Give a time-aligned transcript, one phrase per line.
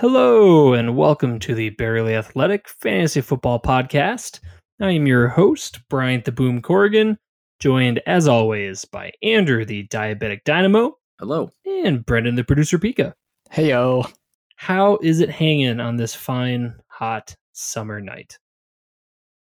[0.00, 4.40] Hello, and welcome to the Barely Athletic Fantasy Football Podcast.
[4.80, 7.18] I am your host, Bryant the Boom Corrigan,
[7.58, 11.50] joined as always by Andrew the Diabetic Dynamo Hello.
[11.66, 13.12] and Brendan the Producer Pika.
[13.52, 14.10] Heyo.
[14.56, 18.38] How is it hanging on this fine, hot summer night?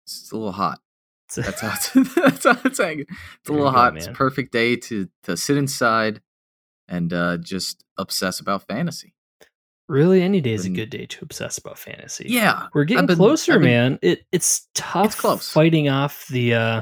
[0.05, 0.79] It's a little hot.
[1.37, 3.01] It's- That's how it's, that's how it's hanging.
[3.01, 3.95] It's a There little go, hot.
[3.97, 6.19] It's a perfect day to to sit inside
[6.87, 9.13] and uh, just obsess about fantasy.
[9.91, 12.25] Really, any day is a good day to obsess about fantasy.
[12.27, 12.67] Yeah.
[12.73, 13.99] We're getting been- closer, been- man.
[14.01, 15.51] It it's tough close.
[15.51, 16.81] fighting off the uh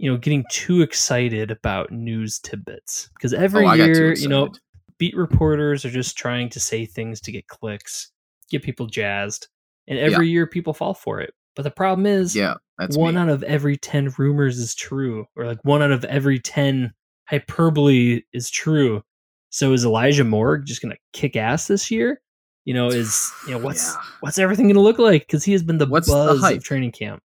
[0.00, 3.10] you know, getting too excited about news tidbits.
[3.14, 4.52] Because every Oh, I got too year, you know,
[4.98, 8.12] beat reporters are just trying to say things to get clicks,
[8.50, 9.48] get people jazzed.
[9.88, 11.34] And every year people fall for it.
[11.56, 13.20] But the problem is Yeah, that's one me.
[13.22, 16.92] out of every 10 rumors is true or like one out of every 10
[17.28, 19.02] hyperbole is true.
[19.50, 22.20] So is Elijah Moore just going to kick ass this year?
[22.64, 24.00] You know, is you know what's Yeah.
[24.20, 26.58] what's everything going to look like cuz he has been the What's the buzz hype?
[26.58, 27.22] of training camp.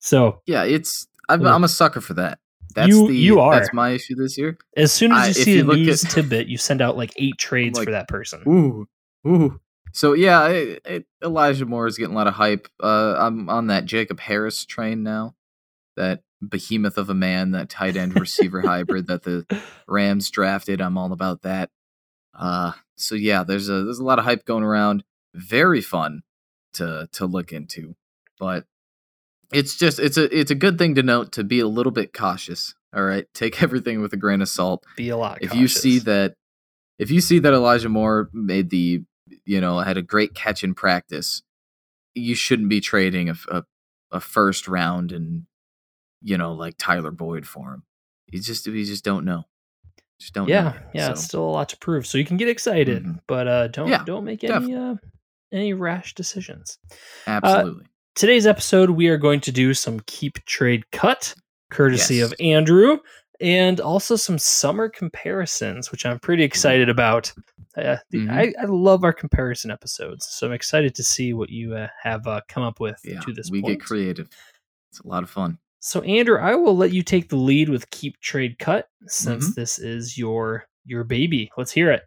[0.00, 1.06] So, Yeah, it's.
[1.30, 1.46] I'm.
[1.46, 2.38] I'm a sucker for that.
[2.74, 3.16] That's You- the.
[3.16, 3.54] you are.
[3.58, 4.58] That's my issue this year.
[4.76, 7.38] as soon as you if see a news at- tidbit, you send out like 8
[7.38, 8.42] trades like, for that person.
[8.46, 8.86] Ooh,
[9.26, 9.58] ooh.
[9.92, 12.68] So yeah, it, it, Elijah Moore is getting a lot of hype.
[12.82, 15.34] Uh, I'm on that Jacob Harris train now.
[15.96, 19.46] That behemoth of a man, that tight end receiver hybrid that the
[19.88, 20.80] Rams drafted.
[20.80, 21.70] I'm all about that.
[22.38, 25.04] Uh, so yeah, there's a there's a lot of hype going around.
[25.34, 26.22] Very fun
[26.74, 27.96] to to look into,
[28.38, 28.66] but
[29.52, 32.12] it's just it's a it's a good thing to note to be a little bit
[32.12, 32.74] cautious.
[32.94, 35.98] All right, take everything with a grain of salt Be a lot if you see
[36.00, 36.34] that
[36.98, 39.02] if you see that Elijah Moore made the
[39.44, 41.42] you know had a great catch in practice,
[42.14, 43.64] you shouldn't be trading a, a,
[44.12, 45.46] a first round and
[46.24, 47.82] you know like Tyler Boyd for him.
[48.26, 49.44] You just you just don't know.
[50.18, 50.74] Just don't yeah, know.
[50.94, 52.06] yeah, it's still a lot to prove.
[52.06, 53.20] So you can get excited, Mhm.
[53.28, 54.96] but uh don't Yeah, don't make any uh
[55.52, 56.78] any rash decisions.
[57.28, 57.84] absolutely.
[58.16, 61.34] today's episode we are going to do some keep trade cut
[61.70, 62.30] courtesy Yes.
[62.32, 62.98] of andrew
[63.40, 67.32] and also some summer comparisons which i'm pretty excited about
[67.76, 68.30] uh, the, Mhm.
[68.30, 72.26] I, I love our comparison episodes so i'm excited to see what you uh, have
[72.28, 74.28] uh, come up with yeah, to this we point get creative.
[74.90, 75.58] It's a lot of fun.
[75.86, 79.60] So andrew i will let you take the lead with keep trade cut since Mm-hmm.
[79.60, 82.02] this is your your baby let's hear it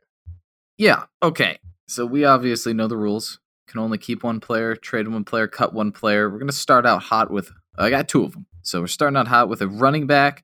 [0.78, 1.06] Yeah.
[1.24, 1.58] Okay.
[1.88, 3.40] So we obviously know the rules.
[3.68, 6.30] Can only keep one player, trade one player, cut one player.
[6.30, 7.50] We're gonna start out hot with.
[7.78, 8.46] I got two of them.
[8.62, 10.44] So we're starting out hot with a running back.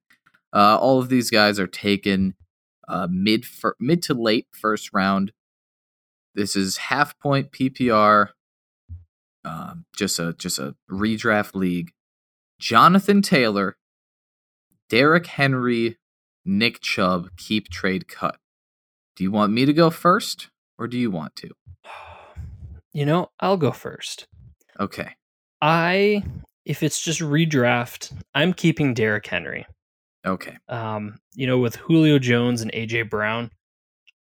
[0.51, 2.33] Uh, all of these guys are taken
[2.87, 5.31] uh, mid fir- mid to late first round.
[6.33, 8.29] This is half point PPR.
[9.45, 11.91] Um, just a just a redraft league.
[12.63, 13.75] Jonathan Taylor,
[14.89, 15.97] Derrick Henry,
[16.45, 18.37] Nick Chubb keep trade cut.
[19.17, 21.49] Do you want me to go first or do you want to?
[22.93, 24.27] you know i'll go first
[24.79, 25.09] Okay.
[25.61, 26.23] i
[26.63, 29.65] if it's just redraft i'm keeping Derrick henry
[30.25, 30.55] Okay.
[30.69, 33.51] um, you know, with Julio Jones and AJ Brown,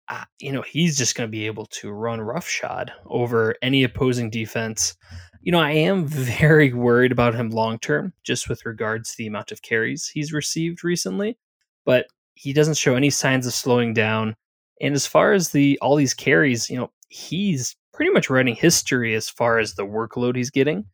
[0.10, 4.32] uh, you know, he's just going to be able to run roughshod over any opposing
[4.32, 4.96] defense.
[5.44, 9.28] You know, I am very worried about him long term, just with regards to the
[9.28, 11.38] amount of carries he's received recently,
[11.86, 14.36] but he doesn't show any signs of slowing down.
[14.82, 19.14] And as far as the all these carries, you know, he's pretty much writing history
[19.14, 20.86] as far as the workload he's getting.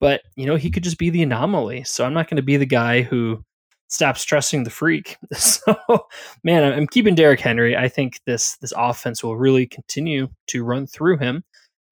[0.00, 1.84] But you know, he could just be the anomaly.
[1.84, 3.44] So I'm not going to be the guy who
[3.88, 5.16] stops stressing the freak.
[5.34, 5.76] So,
[6.44, 7.76] man, I'm keeping Derrick Henry.
[7.76, 11.44] I think this this offense will really continue to run through him,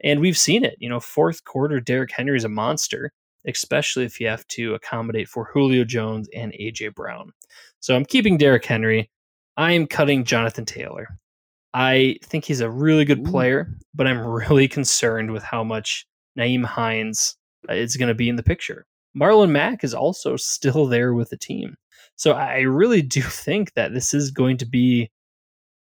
[0.02, 0.76] and we've seen it.
[0.78, 3.12] You know, fourth quarter, Derrick Henry is a monster,
[3.46, 7.32] especially if you have to accommodate for Julio Jones and AJ Brown.
[7.80, 9.10] So, I'm keeping Derrick Henry.
[9.56, 11.18] I am cutting Jonathan Taylor.
[11.72, 16.06] I think he's a really good player, but I'm really concerned with how much
[16.38, 17.36] Nyheim Hines
[17.68, 18.86] uh, is going to be in the picture.
[19.16, 21.76] Marlon Mack is also still there with the team.
[22.16, 25.10] So I really do think that this is going to be.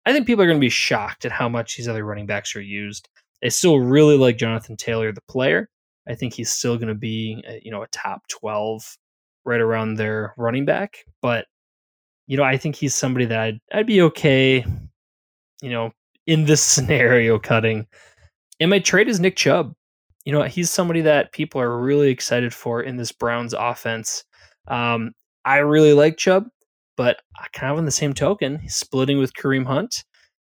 [0.04, 2.54] I think people are going to be shocked at how much these other running backs
[2.54, 3.08] are used.
[3.44, 5.68] I still really like Jonathan Taylor, the player.
[6.08, 8.96] I think he's still going to be, uh, you know, a top twelve,
[9.44, 10.98] right around their running back.
[11.22, 11.46] But
[12.26, 14.64] you know, I think he's somebody that I'd, I'd be okay,
[15.62, 15.92] you know,
[16.26, 17.86] in this scenario cutting.
[18.60, 19.74] And my trade is Nick Chubb.
[20.24, 24.24] You know, he's somebody that people are really excited for in this Browns offense.
[24.66, 25.12] Um,
[25.44, 26.48] I really like Chubb,
[26.96, 27.18] but
[27.52, 30.04] kind of on the same token, he's splitting with Kareem Hunt.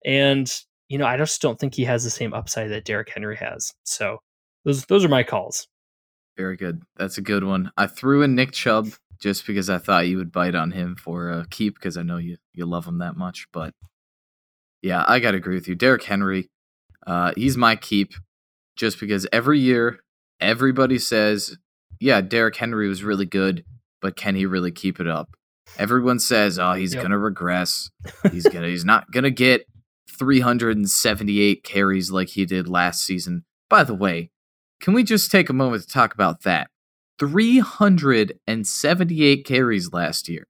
[0.06, 0.50] And,
[0.88, 3.72] you know, I just don't think he has the same upside that Derrick Henry has.
[3.84, 4.18] So
[4.64, 5.66] those those are my calls.
[6.36, 6.82] Very good.
[6.96, 7.70] That's a good one.
[7.76, 8.88] I threw in Nick Chubb
[9.18, 12.18] just because I thought you would bite on him for a keep because I know
[12.18, 13.46] you you love him that much.
[13.52, 13.72] But
[14.82, 15.74] yeah, I got to agree with you.
[15.74, 16.48] Derrick Henry,
[17.06, 18.12] Uh, he's my keep
[18.76, 20.00] just because every year
[20.40, 21.56] everybody says,
[21.98, 23.64] yeah, Derrick Henry was really good,
[24.02, 25.30] but can he really keep it up?
[25.78, 27.02] Everyone says, oh, he's Yep.
[27.02, 27.90] gonna regress.
[28.30, 29.66] He's gonna he's not gonna get
[30.18, 33.44] 378 carries like he did last season.
[33.68, 34.30] By the way,
[34.80, 36.70] can we just take a moment to talk about that?
[37.18, 40.46] 378 carries last year,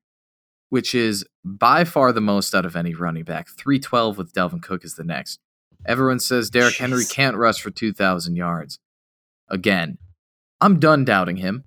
[0.69, 3.49] which is by far the most out of any running back.
[3.49, 5.41] 312 with Dalvin Cook is the next.
[5.85, 8.81] Everyone says Derrick Henry can't rush for 2,000 yards.
[9.49, 9.99] Again,
[10.61, 11.65] I'm done doubting him.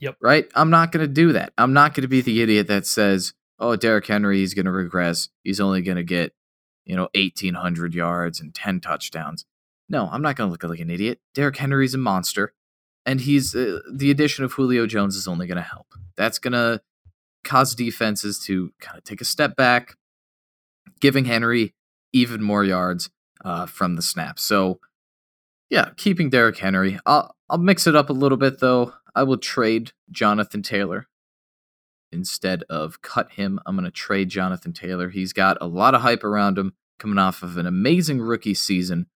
[0.00, 0.16] Yep.
[0.20, 0.46] Right?
[0.54, 1.52] I'm not going to do that.
[1.56, 4.72] I'm not going to be the idiot that says, oh, Derrick Henry, he's going to
[4.72, 5.30] regress.
[5.42, 6.34] He's only going to get,
[6.84, 9.44] you know, 1,800 yards and 10 touchdowns.
[9.88, 11.20] No, I'm not going to look like an idiot.
[11.34, 12.52] Derrick Henry's a monster.
[13.06, 15.88] And he's uh, the addition of Julio Jones is only going to help.
[16.16, 16.80] That's going to
[17.42, 19.96] cause defenses to kind of take a step back,
[21.00, 21.74] giving Henry
[22.14, 23.10] even more yards
[23.44, 24.38] uh, from the snap.
[24.38, 24.80] So,
[25.68, 26.98] yeah, keeping Derrick Henry.
[27.04, 28.94] I'll I'll mix it up a little bit though.
[29.14, 31.06] I will trade Jonathan Taylor
[32.14, 33.60] instead of cut him.
[33.66, 35.10] I'm going to trade Jonathan Taylor.
[35.10, 39.06] He's got a lot of hype around him coming off of an amazing rookie season.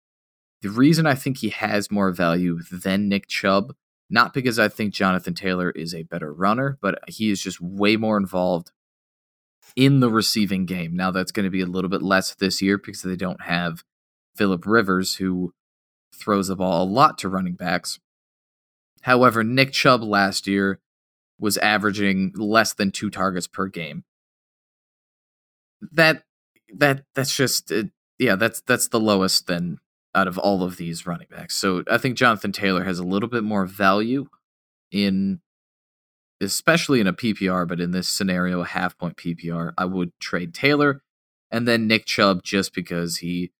[0.60, 3.74] The reason I think he has more value than Nick Chubb,
[4.10, 7.96] not because I think Jonathan Taylor is a better runner, but he is just way
[7.96, 8.72] more involved
[9.76, 10.96] in the receiving game.
[10.96, 13.84] Now that's going to be a little bit less this year because they don't have
[14.36, 15.54] Philip Rivers who
[16.14, 18.00] throws the ball a lot to running backs.
[19.02, 20.80] However, Nick Chubb last year
[21.38, 24.05] was averaging less than 2 targets per game.
[25.93, 26.25] That
[26.75, 27.85] that that's just uh,
[28.19, 29.79] yeah, that's that's the lowest then
[30.14, 31.55] out of all of these running backs.
[31.55, 34.29] So I think Jonathan Taylor has a little bit more value
[34.90, 35.40] in
[36.40, 40.55] especially in a PPR, but in this scenario, a half point PPR, I would trade
[40.55, 41.02] Taylor
[41.50, 43.50] and then Nick Chubb just because he,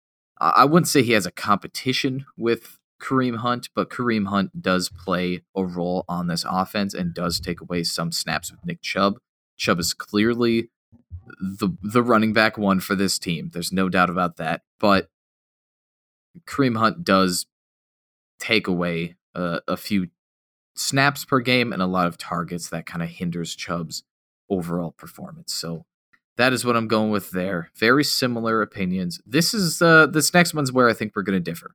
[0.41, 5.43] I wouldn't say he has a competition with Kareem Hunt, but Kareem Hunt does play
[5.57, 9.19] a role on this offense and does take away some snaps with Nick Chubb.
[9.57, 10.71] Chubb is clearly
[11.41, 13.51] the the running back one for this team.
[13.53, 14.63] There's no doubt about that.
[14.81, 15.09] But
[16.47, 17.47] Kareem Hunt does
[18.39, 20.09] take away a, a few
[20.77, 24.05] snaps per game and a lot of targets that kind of hinders Chubb's
[24.49, 25.53] overall performance.
[25.53, 25.85] So
[26.37, 27.71] that is what I'm going with there.
[27.77, 29.21] Very similar opinions.
[29.27, 31.75] This is uh this next one's where I think we're going to differ.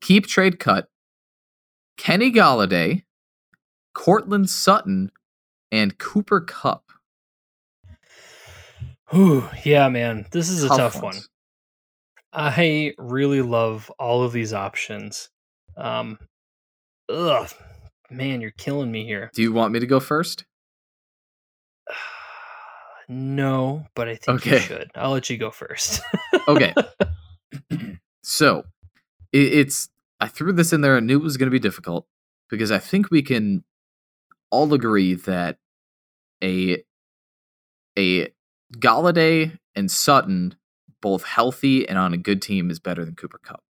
[0.00, 0.88] Keep trade cut.
[1.96, 3.02] Kenny Golladay,
[3.94, 5.10] Courtland Sutton,
[5.72, 6.84] and Cooper Kupp.
[9.10, 11.16] Whew, yeah, man, this is a tough, one.
[12.32, 15.30] I really love all of these options.
[15.76, 16.18] Um,
[17.08, 17.48] ugh,
[18.10, 19.30] man, you're killing me here.
[19.32, 20.44] Do you want me to go first?
[23.08, 24.90] No, but I think you should.
[24.96, 26.00] I'll let you go first.
[26.48, 26.74] Okay.
[28.24, 28.64] so
[29.36, 29.88] it, it's
[30.20, 30.96] I threw this in there.
[30.96, 32.06] I knew it was going to be difficult
[32.48, 33.64] because I think we can
[34.50, 35.58] all agree that
[36.42, 36.82] a
[37.98, 38.28] a
[38.78, 40.54] Golladay and Sutton
[41.00, 43.62] both healthy and on a good team is better than Cooper Kupp.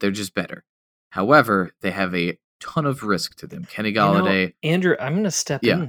[0.00, 0.64] They're just better.
[1.10, 3.64] However, they have a ton of risk to them.
[3.64, 5.74] Kenny know, Golladay, Andrew, I'm going to step Yeah.
[5.74, 5.82] in.
[5.82, 5.86] you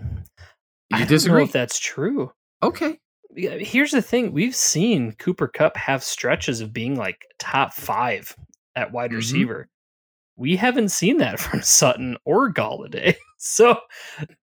[0.92, 1.44] I don't know disagree?
[1.44, 2.32] if that's true.
[2.62, 3.00] okay.
[3.36, 8.36] Here's the thing: we've seen Cooper Kupp have stretches of being like top five
[8.76, 9.16] at wide Mhm.
[9.16, 9.70] receiver.
[10.36, 13.16] We haven't seen that from Sutton or Golladay.
[13.46, 13.78] So,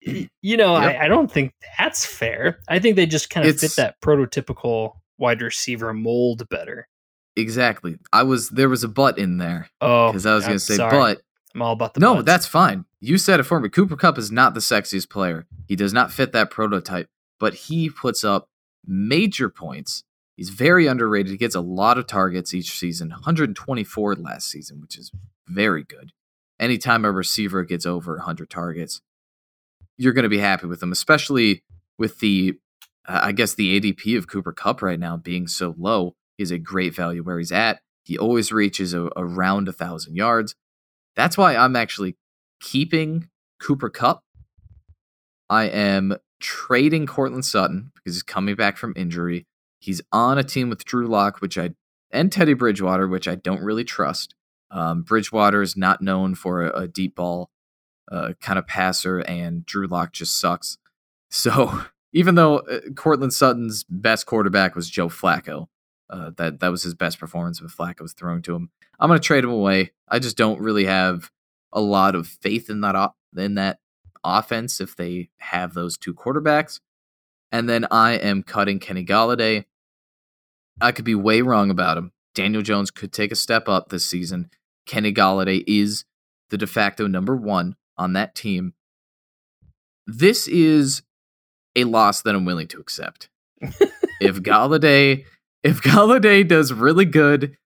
[0.00, 1.00] you know, Yep.
[1.00, 2.61] I, I don't think that's fair.
[2.69, 6.87] I think they just kind of fit that prototypical wide receiver mold better.
[7.35, 7.97] Exactly.
[8.12, 10.76] I was there was a butt in there Oh, because I was going to say
[10.76, 10.93] sorry.
[10.97, 11.23] but
[11.57, 12.26] I'm all about the no, buts.
[12.26, 12.85] that's fine.
[13.00, 13.69] You said it for me.
[13.69, 15.45] Cooper Kupp is not the sexiest player.
[15.66, 17.09] He does not fit that prototype,
[17.40, 18.49] but he puts up
[18.87, 20.04] major points.
[20.37, 21.31] He's very underrated.
[21.31, 25.12] He gets a lot of targets each season, 124 last season, which is
[25.47, 26.12] very good.
[26.59, 29.00] Anytime a receiver gets over 100 targets,
[29.97, 31.62] you're going to be happy with him, especially
[31.99, 32.55] with the,
[33.07, 36.14] uh, I guess, the ADP of Cooper Kupp right now being so low.
[36.37, 37.79] Is a great value where he's at.
[38.03, 40.57] He always reaches a, around a thousand yards.
[41.14, 42.17] That's why I'm actually
[42.61, 43.29] keeping
[43.61, 44.21] Cooper Kupp.
[45.49, 49.47] I am trading Courtland Sutton because he's coming back from injury.
[49.85, 51.75] He's on a team with Drew Lock, which I
[52.11, 54.35] and Teddy Bridgewater, which I don't really trust.
[54.71, 57.50] Um, Bridgewater is not known for a, a deep ball
[58.11, 60.79] uh, kind of passer, and Drew Lock just sucks.
[61.31, 61.81] So
[62.12, 65.67] even though uh, Courtland Sutton's best quarterback was Joe Flacco,
[66.09, 68.71] uh, that that was his best performance when Flacco was throwing to him.
[69.00, 69.91] I'm going to trade him away.
[70.09, 71.33] I just don't really have
[71.73, 73.81] a lot of faith in that in that
[74.23, 76.79] offense if they have those two quarterbacks.
[77.50, 79.64] And then I am cutting Kenny Golladay.
[80.81, 82.12] I could be way wrong about him.
[82.35, 84.50] Daniel Jones could take a step up this season.
[84.87, 86.04] Kenny Golladay is
[86.50, 88.75] the de facto number one on that team.
[90.07, 91.02] This is
[91.76, 93.28] a loss that I'm willing to accept.
[93.61, 95.25] if Golladay,
[95.62, 97.57] if Golladay does really good,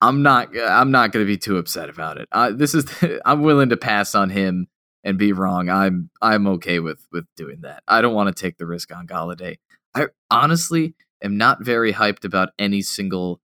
[0.00, 2.28] I'm not, I'm not going to be too upset about it.
[2.32, 2.86] Uh, this is,
[3.24, 4.66] I'm willing to pass on him
[5.04, 5.68] and be wrong.
[5.68, 7.82] I'm, I'm okay with with doing that.
[7.86, 9.58] I don't want to take the risk on Golladay.
[9.94, 13.40] I honestly am not very hyped about any single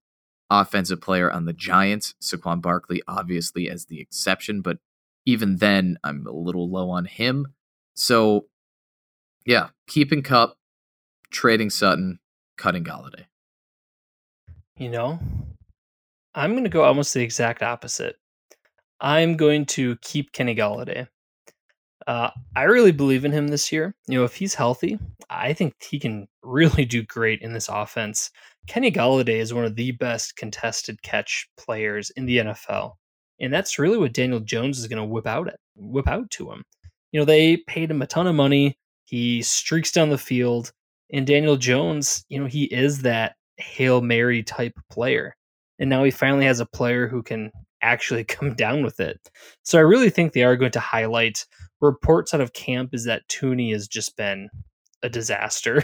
[0.49, 2.15] offensive player on the Giants.
[2.21, 4.77] Saquon Barkley, obviously, as the exception, but
[5.25, 7.47] even then, I'm a little low on him.
[7.95, 8.47] So,
[9.45, 10.57] yeah, keeping Kupp,
[11.31, 12.19] trading Sutton,
[12.57, 13.25] cutting Golladay.
[14.77, 15.19] You know,
[16.35, 18.17] I'm going to go almost the exact opposite.
[18.99, 21.07] I'm going to keep Kenny Golladay.
[22.07, 23.95] Uh, I really believe in him this year.
[24.07, 28.29] You know, if he's healthy, I think he can really do great in this offense.
[28.67, 32.93] Kenny Golladay is one of the best contested catch players in the NFL,
[33.39, 36.51] and that's really what Daniel Jones is going to whip out at whip out to
[36.51, 36.63] him.
[37.11, 38.77] You know, they paid him a ton of money.
[39.05, 40.71] He streaks down the field,
[41.11, 45.35] and Daniel Jones, you know, he is that hail mary type player,
[45.79, 49.19] and now he finally has a player who can actually come down with it.
[49.63, 51.45] So I really think they are going to highlight
[51.83, 54.49] reports out of camp is that Thuney has just been
[55.03, 55.83] a disaster.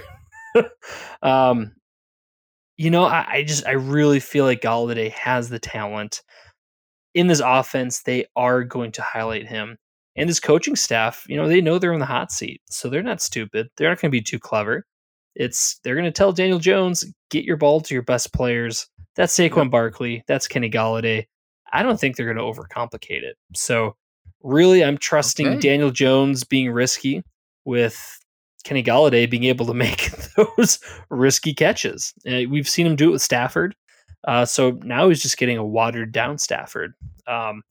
[1.22, 1.74] um,
[2.77, 6.22] you know, I, I, just I really feel like Golladay has the talent
[7.13, 8.01] in this offense.
[8.01, 9.77] They are going to highlight him
[10.15, 11.25] and his coaching staff.
[11.27, 13.68] You know, they know they're in the hot seat, so they're not stupid.
[13.77, 14.86] They're not going to be too clever.
[15.36, 18.88] It's they're going to tell Daniel Jones, get your ball to your best players.
[19.15, 20.24] That's Saquon Barkley.
[20.27, 21.25] That's Kenny Golladay.
[21.72, 23.36] I don't think they're going to overcomplicate it.
[23.53, 23.96] So
[24.43, 25.60] really, I'm trusting okay.
[25.60, 27.24] Daniel Jones being risky
[27.65, 28.19] with
[28.63, 30.79] Kenny Golladay being able to make those
[31.10, 32.13] risky catches.
[32.27, 33.75] Uh, we've seen him do it with Stafford.
[34.27, 36.93] Uh, so now he's just getting a watered down Stafford.
[37.27, 37.63] Um,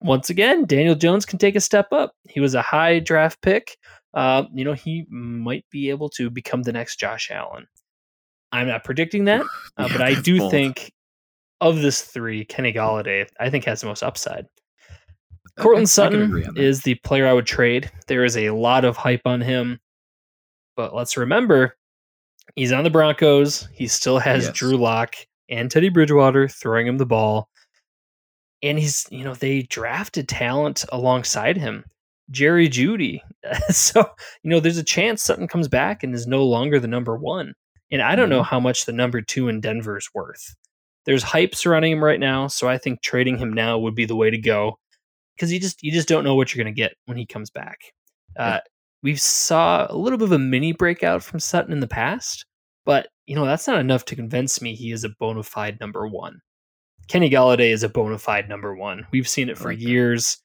[0.00, 2.12] once again, Daniel Jones can take a step up.
[2.28, 3.76] He was a high draft pick.
[4.14, 7.66] Uh, you know, he might be able to become the next Josh Allen.
[8.52, 9.42] I'm not predicting that,
[9.76, 10.50] uh, yeah, but I do bold.
[10.50, 10.92] think
[11.60, 14.46] of this three, Kenny Golladay, I think has the most upside.
[15.60, 17.90] Courtland Sutton is the player I would trade.
[18.06, 19.78] There is a lot of hype on him,
[20.76, 21.76] but let's remember
[22.56, 23.68] he's on the Broncos.
[23.72, 24.54] He still has yes.
[24.54, 25.14] Drew Lock
[25.48, 27.48] and Teddy Bridgewater throwing him the ball.
[28.62, 31.84] And he's, you know, they drafted talent alongside him.
[32.30, 33.20] Jerry Jeudy.
[33.70, 34.04] so,
[34.42, 37.54] you know, there's a chance Sutton comes back and is no longer the number one.
[37.90, 38.38] And I don't mm-hmm.
[38.38, 40.54] know how much the number two in Denver is worth.
[41.06, 44.14] There's hype surrounding him right now, so I think trading him now would be the
[44.14, 44.78] way to go
[45.40, 47.48] because you just you just don't know what you're going to get when he comes
[47.48, 47.78] back.
[48.38, 48.58] Uh,
[49.02, 52.44] we saw a little bit of a mini breakout from Sutton in the past,
[52.84, 56.06] but you know that's not enough to convince me he is a bona fide number
[56.06, 56.40] one.
[57.08, 59.06] Kenny Golladay is a bona fide number one.
[59.12, 60.36] We've seen it for like years.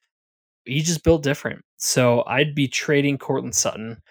[0.66, 0.72] That.
[0.72, 1.64] He just built different.
[1.76, 4.02] So I'd be trading Courtland Sutton,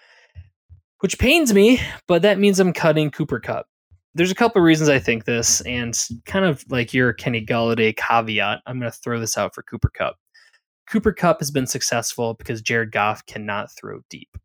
[0.99, 3.65] which pains me, but that means I'm cutting Cooper Kupp
[4.13, 7.97] There's a couple of reasons I think this, and kind of like your Kenny Golladay
[7.97, 10.15] caveat, I'm going to throw this out for Cooper Kupp.
[10.89, 14.37] Cooper Kupp has been successful because Jared Goff cannot throw deep.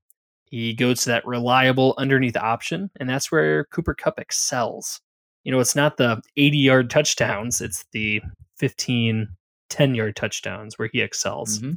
[0.47, 5.01] He goes to that reliable underneath option, and that's where Cooper Kupp excels.
[5.45, 8.21] You know, it's not the 80 yard touchdowns, it's the
[8.59, 9.29] 15,
[9.69, 11.59] 10 yard touchdowns where he excels.
[11.59, 11.75] Mm-hmm.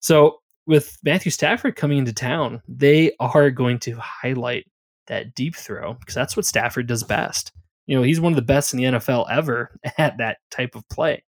[0.00, 4.66] So, with Matthew Stafford coming into town, they are going to highlight
[5.08, 7.50] that deep throw because that's what Stafford does best.
[7.86, 10.88] You know, he's one of the best in the NFL ever at that type of
[10.88, 11.24] play.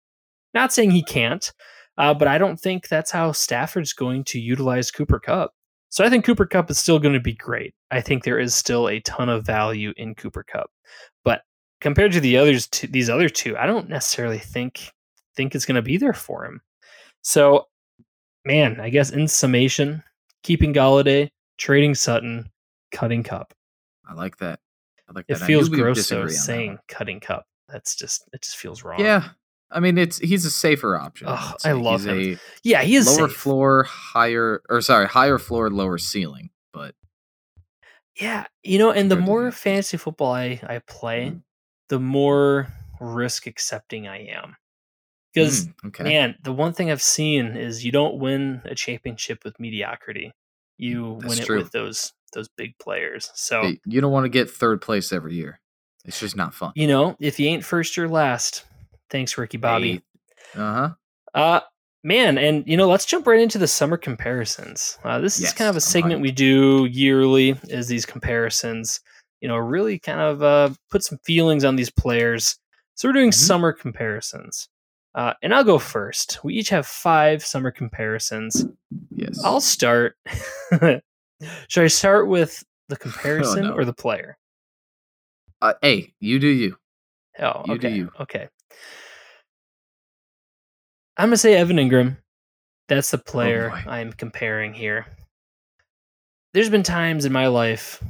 [0.55, 1.53] Not saying he can't,
[1.99, 5.53] uh, but I don't think that's how Stafford's going to utilize Cooper Kupp.
[5.91, 7.75] So I think Cooper Kupp is still going to be great.
[7.91, 10.71] I think there is still a ton of value in Cooper Kupp,
[11.25, 11.43] but
[11.81, 14.91] compared to the others, to these other two, I don't necessarily think
[15.37, 16.61] think it's going to be there for him.
[17.23, 17.67] So,
[18.45, 20.03] man, I guess in summation,
[20.43, 22.51] keeping Golladay, trading Sutton,
[22.91, 23.53] cutting Kupp.
[24.09, 24.61] I like that.
[25.09, 25.43] I like that.
[25.43, 27.45] It feels gross though saying cutting Kupp.
[27.69, 29.01] That's just it just feels wrong.
[29.01, 29.29] Yeah,
[29.75, 31.27] I mean, it's he's a safer option.
[31.29, 32.41] Oh, I love he's him.
[32.63, 33.37] yeah, he is lower safe.
[33.37, 36.51] floor, higher or sorry, higher floor, lower ceiling.
[36.73, 36.95] But
[38.19, 41.39] yeah, you know, and the more fantasy football I I play, mm-hmm.
[41.89, 42.69] the more
[43.01, 44.57] risk accepting I am.
[45.35, 46.05] Because mm, okay.
[46.05, 50.33] man, the one thing I've seen is you don't win a championship with mediocrity.
[50.79, 53.31] You That's win it with those those big players.
[53.35, 55.61] So hey, you don't want to get third place every year.
[56.05, 56.73] It's just not fun.
[56.77, 58.65] You know, if you ain't first, you're last.
[59.15, 60.03] Thanks, Ricky Bobby.
[60.55, 60.61] Hey.
[60.61, 60.91] Uh-huh.
[61.35, 61.61] Uh
[62.03, 64.99] man, and you know, let's jump right into the summer comparisons.
[65.05, 67.51] Uh, this yes, is kind of a segment we do yearly.
[67.69, 68.99] Is these comparisons?
[69.41, 72.59] You know, really kind of uh, put some feelings on these players.
[72.97, 73.35] So we're doing Mhm.
[73.35, 74.69] summer comparisons.
[75.15, 76.43] Uh, and I'll go first.
[76.43, 78.67] We each have five summer comparisons.
[79.15, 79.41] Yes.
[79.45, 80.17] I'll start.
[81.69, 83.75] Should I start with the comparison Oh, no.
[83.77, 84.37] or the player?
[85.63, 86.77] Uh, hey, you do you.
[87.39, 87.97] Oh, You do okay.
[87.97, 88.11] you.
[88.21, 88.49] Okay.
[91.17, 92.17] I'm gonna say Evan Engram.
[92.89, 93.91] That's the player oh, boy.
[93.91, 95.07] I'm comparing here.
[96.53, 98.03] There's been times in my life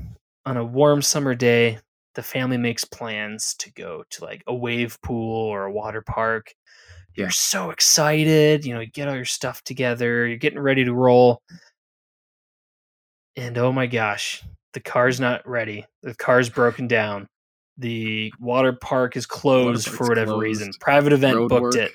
[0.47, 1.79] on a warm summer day,
[2.15, 6.55] the family makes plans to go to like a wave pool or a water park.
[7.15, 7.33] You're Yeah.
[7.33, 11.43] so excited, you know, you get all your stuff together, you're getting ready to roll.
[13.37, 14.43] And oh my gosh,
[14.75, 15.87] the car's not ready.
[16.03, 17.29] The car's broken down.
[17.79, 20.71] The water park is closed for whatever reason.
[20.81, 21.77] Private event Road booked work.
[21.77, 21.93] it.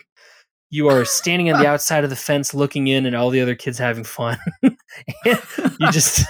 [0.71, 3.55] You are standing on the outside of the fence looking in and all the other
[3.55, 4.37] kids having fun.
[4.61, 4.71] you
[5.91, 6.25] just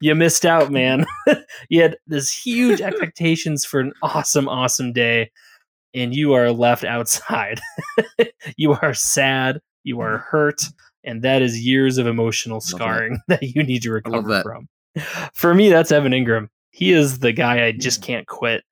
[0.00, 1.04] you missed out, man.
[1.68, 5.30] you had this huge expectations for an awesome, awesome day,
[5.92, 7.60] and you are left outside.
[8.56, 10.62] you are sad, you are hurt,
[11.02, 12.64] and that is years of emotional Mm.
[12.64, 12.76] that.
[12.76, 14.68] scarring that you need to recover from.
[15.34, 16.48] For me, that's Evan Engram.
[16.70, 18.04] He is the guy I just Mm.
[18.04, 18.62] can't quit.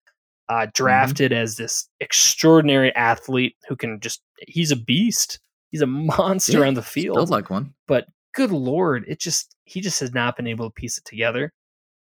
[0.48, 0.70] Uh, Mm-hmm.
[0.74, 5.38] drafted as this extraordinary athlete who can just, he's a beast.
[5.70, 7.74] He's a monster Yeah, on the Built field like one.
[7.88, 11.52] but good lord, it just he just has not been able to piece it together.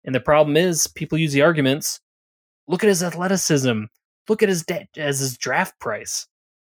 [0.05, 2.01] And the problem is, people use the arguments.
[2.67, 3.85] Look at his athleticism.
[4.29, 6.27] Look at his de- as his draft price.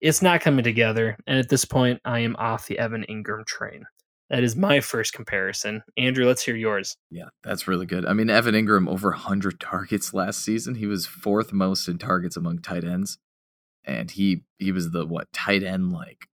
[0.01, 1.17] It's not coming together.
[1.27, 3.85] And at this point, I am off the Evan Engram train.
[4.31, 5.83] That is my first comparison.
[5.99, 6.97] Andrew, let's hear yours.
[7.11, 8.07] Yeah, that's really good.
[8.07, 10.77] I mean, Evan Engram over 100 targets last season.
[10.77, 13.19] He was fourth most in targets among tight ends,
[13.85, 16.29] and he he was the what tight end like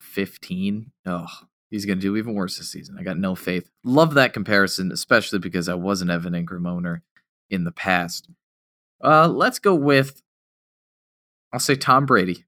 [0.00, 0.92] 15.
[1.06, 1.26] Oh,
[1.70, 2.96] he's gonna do even worse this season.
[2.98, 3.70] I got no faith.
[3.84, 7.02] Love that comparison, especially because I was an Evan Engram owner
[7.50, 8.28] in the past.
[9.02, 10.22] Uh, let's go with
[11.52, 12.44] I'll say Tom Brady.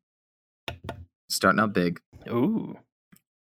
[1.28, 2.00] Starting out big.
[2.28, 2.78] Ooh.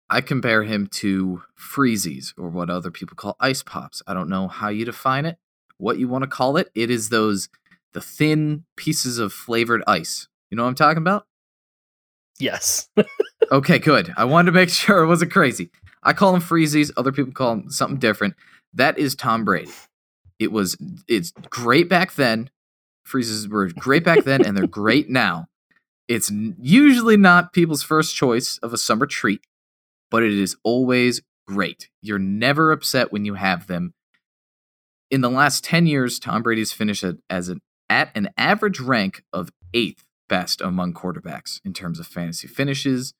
[0.09, 4.01] I compare him to freezies or what other people call ice pops.
[4.05, 5.37] I don't know how you define it,
[5.77, 6.69] what you want to call it.
[6.75, 7.49] It is those
[7.93, 10.27] the thin pieces of flavored ice.
[10.55, 11.27] You know what I'm talking about?
[12.39, 12.87] Yes.
[13.51, 14.13] Okay, good.
[14.15, 15.69] I wanted to make sure it wasn't crazy.
[16.01, 16.91] I call them freezies.
[16.95, 18.35] Other people call them something different.
[18.73, 19.69] That is Tom Brady.
[20.39, 20.77] It was.
[21.09, 22.49] It's great back then.
[23.03, 25.47] Freezes were great back then, and they're great now.
[26.07, 29.41] It's usually not people's first choice of a summer treat,
[30.09, 31.89] but it is always great.
[32.01, 33.93] You're never upset when you have them.
[35.11, 39.21] In the last 10 years, Tom Brady's finished at, as an, at an average rank
[39.33, 43.13] of eighth best among quarterbacks in terms of fantasy finishes.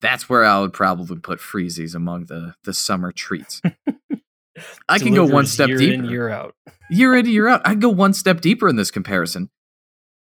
[0.00, 3.62] That's where I would probably put Freezies among the, the summer treats.
[4.88, 6.54] I can go one step year deeper in, year out.
[6.90, 7.62] year in year out.
[7.64, 9.50] I can go one step deeper in this comparison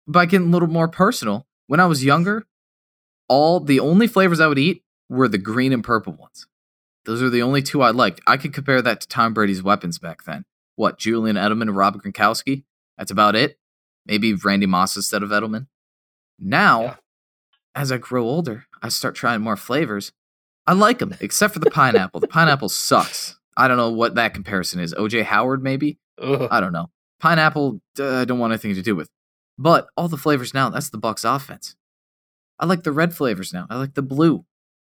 [0.07, 1.47] by getting a little more personal.
[1.67, 2.45] When I was younger,
[3.29, 6.47] all the only flavors I would eat were the green and purple ones.
[7.05, 8.21] Those are the only two I liked.
[8.27, 10.45] I could compare that to Tom Brady's weapons back then.
[10.77, 12.65] What Julian Edelman and Rob Gronkowski?
[12.97, 13.59] That's about it.
[14.07, 15.67] Maybe Randy Moss instead of Edelman.
[16.39, 16.97] Now, Yeah.
[17.75, 20.13] as I grow older, I start trying more flavors.
[20.67, 22.21] I like them, except for the pineapple.
[22.21, 23.39] the pineapple sucks.
[23.57, 24.95] I don't know what that comparison is.
[24.95, 25.99] OJ Howard, maybe?
[26.21, 26.49] Ugh.
[26.51, 26.91] I don't know.
[27.21, 29.09] Pineapple, uh, I don't want anything to do with.
[29.59, 31.77] But all the flavors now, that's the Bucs offense.
[32.59, 33.67] I like the red flavors now.
[33.71, 34.45] I like the blue,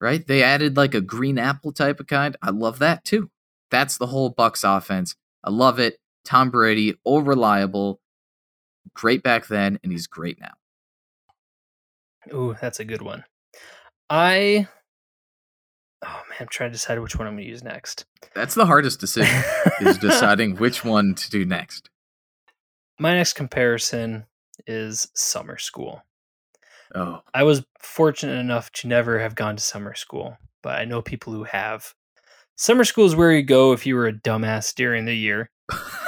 [0.02, 0.26] right?
[0.26, 2.36] They added like a green apple type of kind.
[2.41, 3.30] I love that too.
[3.69, 5.15] That's the whole Bucs offense.
[5.43, 6.00] I love it.
[6.26, 8.00] Tom Brady, all reliable,
[8.93, 10.54] great back then, and he's great now.
[12.34, 13.24] Ooh, that's a good one.
[14.10, 14.68] I.
[16.06, 18.06] Oh man, I'm trying to decide which one I'm going to use next.
[18.36, 19.44] That's the hardest decision
[19.82, 21.90] is deciding which one to do next.
[23.00, 24.26] My next comparison
[24.68, 26.04] is summer school.
[26.96, 31.02] Oh, I was fortunate enough to never have gone to summer school, but I know
[31.02, 31.94] people who have.
[32.56, 35.50] Summer school is where you go if you were a dumbass during the year.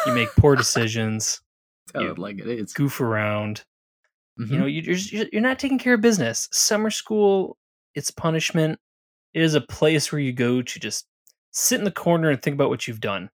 [0.05, 1.41] You make poor decisions,
[1.95, 2.73] you like it is.
[2.73, 3.63] goof around.
[4.39, 4.49] Mhm.
[4.51, 6.47] You know, you- you're you're not taking care of business.
[6.51, 7.57] Summer school,
[7.95, 8.79] it's punishment.
[9.33, 11.05] It is a place where you go to just
[11.51, 13.29] sit in the corner and think about what you've done.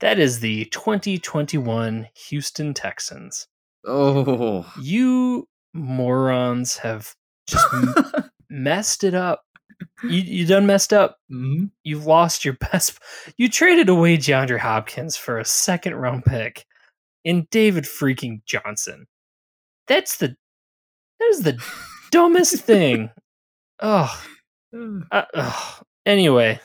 [0.00, 3.46] That is the 2021 Houston Texans.
[3.84, 7.14] oh, You morons have
[7.46, 7.94] just m-
[8.50, 9.42] messed it up.
[10.02, 11.18] You you done messed up.
[11.30, 11.70] Mhm.
[11.84, 12.98] You've lost your best.
[13.36, 16.64] You traded away DeAndre Hopkins for a second round pick
[17.24, 19.06] in David freaking Johnson.
[19.88, 20.36] That's the
[21.20, 21.58] that is the
[22.10, 23.10] dumbest thing.
[23.80, 24.22] Oh,
[25.12, 25.22] uh,
[26.04, 26.58] anyway.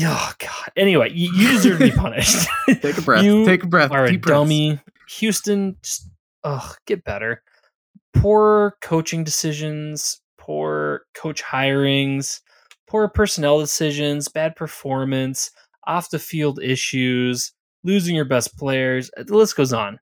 [0.00, 0.72] Oh God.
[0.76, 2.46] Anyway, you, you deserve to be punished.
[2.80, 3.24] Take a breath.
[3.24, 3.90] You Take a breath.
[3.90, 4.38] are a Deep breaths.
[4.38, 4.80] dummy.
[5.18, 6.08] Houston, just,
[6.44, 7.42] ugh, get better.
[8.14, 12.40] Poor coaching decisions, poor coach hirings,
[12.86, 15.50] poor personnel decisions, bad performance,
[15.88, 19.10] off the field issues, losing your best players.
[19.16, 19.98] The list goes on.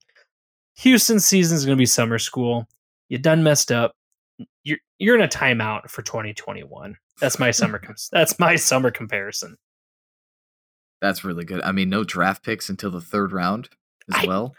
[0.77, 2.67] Houston season is going to be summer school.
[3.09, 3.93] You done messed up.
[4.65, 6.97] You're you're in a timeout for 2021.
[7.21, 7.79] That's my summer.
[7.79, 9.57] Com- that's my summer comparison.
[11.01, 11.63] That's really good.
[11.63, 13.69] I mean, no draft picks until the third round
[14.15, 14.55] as I- well.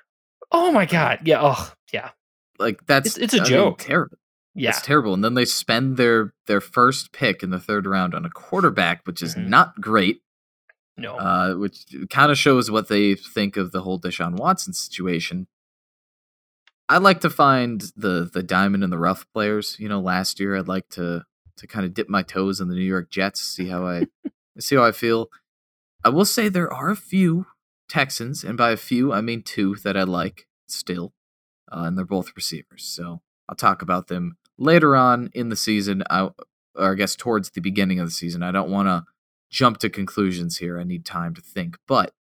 [0.52, 1.20] Oh my god.
[1.26, 1.40] Yeah.
[1.42, 2.12] Oh yeah.
[2.58, 3.80] Like that's It's- it's a I mean, joke.
[3.80, 4.18] terrible.
[4.56, 4.70] Yeah.
[4.70, 5.14] It's terrible.
[5.14, 9.06] And then they spend their their first pick in the third round on a quarterback,
[9.06, 9.48] which is Mhm.
[9.50, 10.22] not great.
[11.00, 11.16] No.
[11.16, 15.46] uh, which kind of shows what they think of the whole Deshaun Watson situation.
[16.90, 19.78] I like to find the the diamond in the rough players.
[19.80, 21.26] You know, last year I'd like to
[21.58, 24.08] to kind of dip my toes in the New York Jets, see how I
[24.60, 25.30] see how I feel.
[26.04, 27.48] I will say there are a few
[27.90, 31.14] Texans, and by a few I mean two that I like still,
[31.72, 32.84] uh, and they're both receivers.
[32.84, 36.04] So I'll talk about them later on in the season.
[36.10, 36.30] I,
[36.76, 38.44] or I guess towards the beginning of the season.
[38.44, 39.04] I don't want to
[39.50, 40.80] jump to conclusions here.
[40.80, 41.78] I need time to think.
[41.88, 42.14] But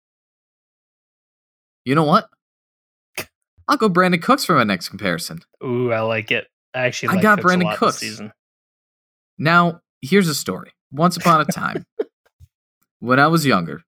[1.85, 2.29] you know what?
[3.69, 5.41] I'll go Brandin Cooks for my next comparison.
[5.65, 6.47] Ooh, I like it.
[6.75, 7.99] I actually I like got Cooks Brandin Cooks.
[7.99, 8.33] season.
[9.39, 10.73] Now, here's a story.
[10.93, 11.85] Once upon a time,
[13.01, 13.83] when I was younger,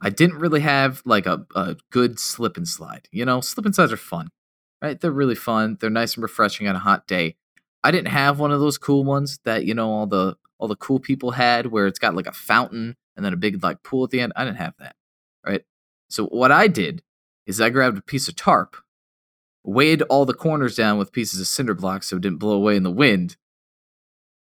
[0.00, 3.08] I didn't really have like a, a good slip and slide.
[3.12, 4.30] You know, slip and slides are fun,
[4.82, 5.00] right?
[5.00, 5.78] They're really fun.
[5.80, 7.36] They're nice and refreshing on a hot day.
[7.84, 10.76] I didn't have one of those cool ones that you know all the all the
[10.76, 14.04] cool people had, where it's got like a fountain and then a big like pool
[14.04, 14.32] at the end.
[14.34, 14.96] I didn't have that,
[15.46, 15.62] right?
[16.10, 17.02] So what I did
[17.46, 18.76] is I grabbed a piece of tarp,
[19.64, 22.76] weighed all the corners down with pieces of cinder blocks so it didn't blow away
[22.76, 23.36] in the wind,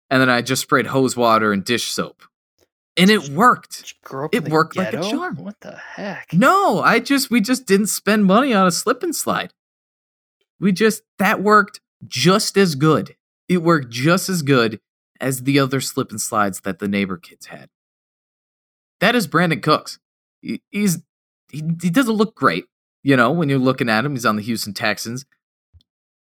[0.09, 2.23] and then I just sprayed hose water and dish soap,
[2.97, 3.77] and it worked.
[3.77, 5.35] Did you grow up It worked like a charm.
[5.37, 6.33] What the heck?
[6.33, 9.53] No, I just we just didn't spend money on a slip and slide.
[10.59, 13.15] We just that worked just as good.
[13.47, 14.79] It worked just as good
[15.19, 17.69] as the other slip and slides that the neighbor kids had.
[18.99, 19.99] That is Brandin Cooks.
[20.41, 20.99] He- He's
[21.49, 22.65] he, he doesn't look great,
[23.03, 24.11] you know, when you're looking at him.
[24.11, 25.25] He's on the Houston Texans.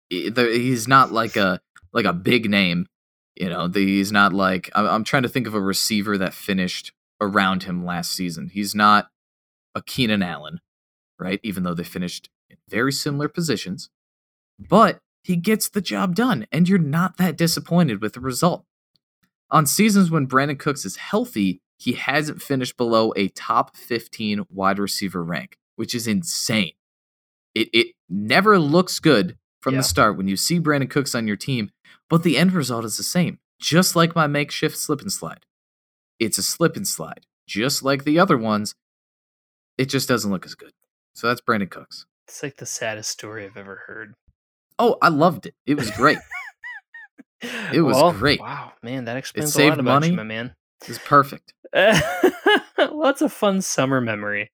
[0.09, 1.61] He's not like a
[1.93, 2.87] like a big name,
[3.35, 3.69] you know.
[3.69, 8.13] He's not like I'm, trying to think of a receiver that finished around him last
[8.13, 8.51] season.
[8.53, 9.09] He's not
[9.75, 10.61] a Keenan Allen,
[11.19, 11.41] right?
[11.43, 13.89] Even though they finished in very similar positions,
[14.59, 18.65] but he gets the job done, and you're not that disappointed with the result.
[19.51, 24.79] On seasons when Brandin Cooks is healthy, he hasn't finished below a top 15 wide
[24.79, 26.71] receiver rank, which is insane.
[27.57, 29.81] It it never looks good from Yeah.
[29.81, 31.73] the start when you see Brandin Cooks on your team,
[32.09, 33.41] but the end result is the same.
[33.61, 35.45] Just like my makeshift slip and slide.
[36.21, 38.77] It's a slip and slide, just like the other ones.
[39.77, 40.71] It just doesn't look as good.
[41.17, 42.07] So that's Brandin Cooks.
[42.29, 44.15] It's like the saddest story I've ever heard.
[44.79, 45.55] Oh, I loved it.
[45.67, 46.19] It was great.
[47.73, 48.39] It was Well, great.
[48.39, 50.17] Wow, man, that explains a saved lot about you, money.
[50.17, 50.55] my man.
[50.83, 51.53] It was perfect.
[52.79, 54.53] Lots of fun summer memory.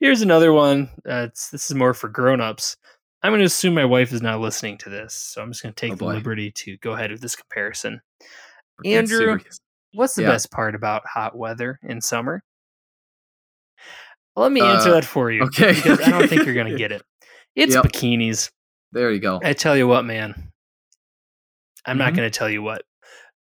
[0.00, 0.88] Here's another one.
[1.08, 2.76] Uh, this is more for grown-ups.
[3.22, 5.74] I'm going to assume my wife is not listening to this, so I'm just going
[5.74, 6.14] to take Oh, the boy.
[6.14, 8.00] liberty to go ahead with this comparison.
[8.82, 9.38] We're Andrew.
[9.92, 10.28] What's the Yeah.
[10.30, 12.42] best part about hot weather in summer?
[14.36, 15.42] Let me answer Uh, that for you.
[15.42, 17.02] okay, Because I don't think you're going to get it.
[17.54, 17.84] It's Yep.
[17.86, 18.50] bikinis.
[18.92, 19.40] There you go.
[19.42, 20.50] I tell you what, man.
[21.84, 22.16] I'm not Mhm.
[22.16, 22.84] going to tell you what.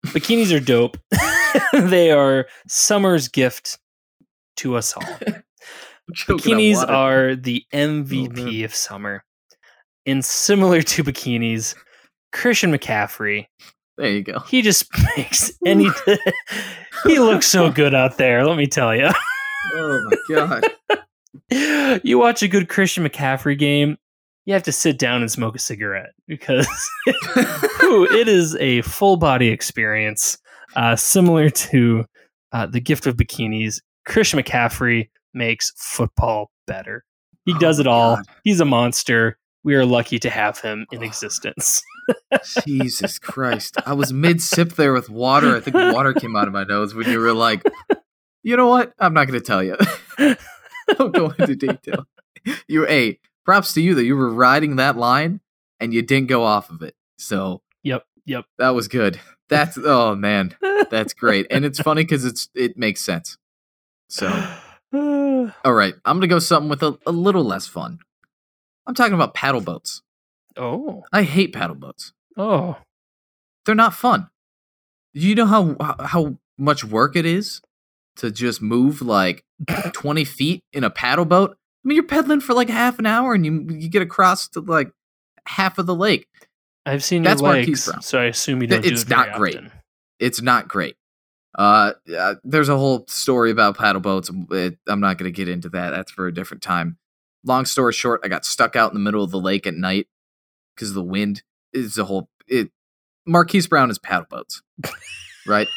[0.07, 0.97] Bikinis are dope.
[1.91, 3.79] they are summer's gift
[4.57, 5.03] to us all.
[6.09, 9.25] I'm choking on Bikinis are the MVP of summer.
[10.07, 11.75] And similar to bikinis,
[12.33, 13.47] Christian McCaffrey,
[13.99, 14.41] There you go.
[14.41, 15.89] he just makes any.
[17.05, 19.11] he looks so good out there, let me tell you.
[19.75, 20.35] Oh my
[21.51, 22.01] god.
[22.05, 23.99] you watch a good Christian McCaffrey game,
[24.47, 26.67] you have to sit down and smoke a cigarette because
[27.83, 30.39] Ooh, it is a full body experience,
[30.75, 32.07] uh, similar to
[32.53, 33.81] uh, the gift of bikinis.
[34.07, 37.05] Christian McCaffrey makes football better.
[37.47, 38.17] He Oh does it all.
[38.17, 38.27] God.
[38.45, 39.39] He's a monster.
[39.65, 41.83] We are lucky to have him in existence.
[42.67, 43.77] Jesus Christ.
[43.87, 45.57] I was mid sip there with water.
[45.57, 47.63] I think water came out of my nose when you were like,
[48.43, 48.93] you know what?
[48.99, 49.77] I'm not going to tell you.
[50.97, 52.07] Don't go into detail.
[52.67, 55.41] You, hey, props to you that you were riding that line
[55.81, 56.95] and you didn't go off of it.
[57.19, 58.45] So Yep, yep.
[58.59, 59.21] that was good.
[59.49, 60.55] That's, oh man,
[60.91, 61.47] that's great.
[61.51, 63.37] And it's funny because it's, it makes sense.
[64.09, 64.29] So,
[65.65, 67.99] all right, I'm going to go something with a, a little less fun.
[68.87, 70.03] I'm talking about paddle boats.
[70.57, 72.13] oh, I hate paddle boats.
[72.37, 72.77] oh,
[73.67, 74.31] they're not fun.
[75.15, 77.61] Do you know how how much work it is
[78.17, 79.45] to just move like
[79.93, 81.51] 20 feet in a paddle boat?
[81.85, 84.61] I mean, you're pedaling for like half an hour and you you get across to
[84.61, 84.91] like
[85.47, 86.27] half of the lake.
[86.87, 88.01] I've seen That's your legs, Brown.
[88.03, 89.57] so I assume you don't It's do it not great.
[89.57, 89.73] often.
[90.19, 90.97] It's not great.
[91.59, 91.93] Uh,
[92.45, 94.31] there's a whole story about paddle boats.
[94.53, 95.91] It, I'm not going to get into that.
[95.91, 96.99] That's for a different time.
[97.45, 100.07] Long story short, I got stuck out in the middle of the lake at night
[100.75, 101.43] because the wind.
[101.73, 102.29] is a whole.
[102.47, 102.71] It
[103.27, 104.63] Marquise Brown is paddle boats,
[105.47, 105.69] right?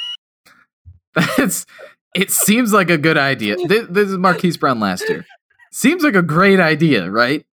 [1.37, 1.65] That's.
[2.13, 3.55] It seems like a good idea.
[3.67, 5.25] This, this is Marquise Brown last year.
[5.71, 7.45] Seems like a great idea, right?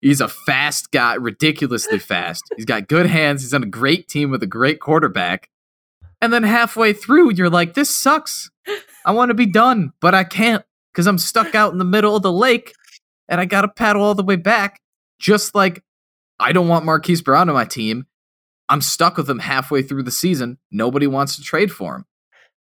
[0.00, 2.42] He's a fast guy, ridiculously fast.
[2.56, 3.42] He's got good hands.
[3.42, 5.48] He's on a great team with a great quarterback.
[6.22, 8.50] And then halfway through, you're like, this sucks.
[9.04, 12.14] I want to be done, but I can't because I'm stuck out in the middle
[12.16, 12.72] of the lake
[13.28, 14.80] and I got to paddle all the way back.
[15.18, 15.82] Just like
[16.40, 18.06] I don't want Marquise Brown on my team.
[18.68, 20.58] I'm stuck with him halfway through the season.
[20.70, 22.04] Nobody wants to trade for him.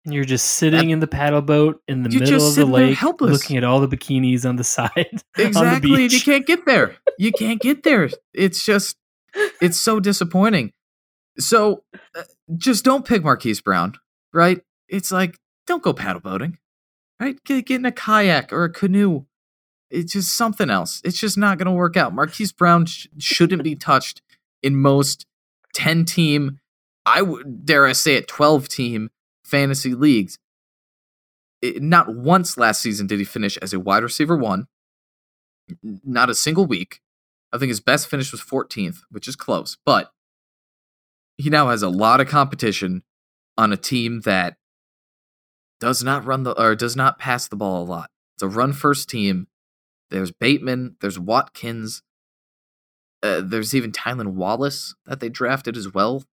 [0.06, 3.32] And you're just sitting in the paddle boat in the middle of the lake, helpless.
[3.32, 4.92] looking at all the bikinis on the side.
[4.98, 6.06] on the Exactly.
[6.06, 6.96] you can't get there.
[7.18, 8.10] You can't get there.
[8.34, 8.98] It's just,
[9.62, 10.74] it's so disappointing.
[11.40, 11.84] So
[12.16, 12.24] uh,
[12.58, 13.94] just don't pick Marquise Brown,
[14.34, 14.62] right?
[14.88, 16.58] It's like, don't go paddle boating,
[17.20, 17.42] right?
[17.44, 19.26] Get, get in a kayak or a canoe.
[19.90, 21.02] It's just something else.
[21.04, 22.14] It's just not going to work out.
[22.14, 24.22] Marquise Brown sh- shouldn't be touched
[24.62, 25.26] in most
[25.74, 26.60] 10 team,
[27.06, 29.10] I would dare I say it, 12 team
[29.44, 30.40] fantasy leagues.
[31.62, 34.68] It, not once last season did he finish as a wide receiver one
[35.84, 37.02] not a single week.
[37.52, 40.12] I think his best finish was 14th, which is close, but
[41.38, 43.04] he now has a lot of competition
[43.58, 44.58] on a team that
[45.80, 48.10] does not run the or does not pass the ball a lot.
[48.36, 49.48] It's a run first team.
[50.12, 52.04] There's Bateman, there's Watkins,
[53.24, 56.24] uh, there's even Tylan Wallace that they drafted as well.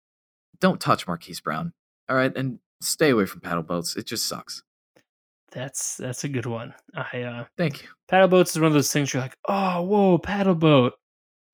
[0.61, 1.73] Don't touch Marquise Brown,
[2.09, 3.97] all right, and stay away from paddle boats.
[3.97, 4.63] It just sucks.
[5.53, 6.75] That's that's a good one.
[6.95, 7.89] I uh Thank you.
[8.09, 10.95] paddle boats is one of those things you're like, oh whoa, paddle boat.